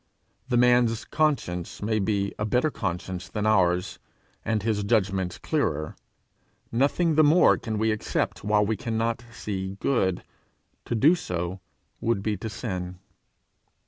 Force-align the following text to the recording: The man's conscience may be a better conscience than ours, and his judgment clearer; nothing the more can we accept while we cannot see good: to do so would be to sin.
The 0.49 0.57
man's 0.57 1.05
conscience 1.05 1.79
may 1.79 1.99
be 1.99 2.33
a 2.39 2.43
better 2.43 2.71
conscience 2.71 3.29
than 3.29 3.45
ours, 3.45 3.99
and 4.43 4.63
his 4.63 4.83
judgment 4.83 5.37
clearer; 5.43 5.95
nothing 6.71 7.13
the 7.13 7.23
more 7.23 7.55
can 7.55 7.77
we 7.77 7.91
accept 7.91 8.43
while 8.43 8.65
we 8.65 8.75
cannot 8.75 9.23
see 9.31 9.77
good: 9.79 10.23
to 10.85 10.95
do 10.95 11.13
so 11.13 11.59
would 11.99 12.23
be 12.23 12.35
to 12.37 12.49
sin. 12.49 12.97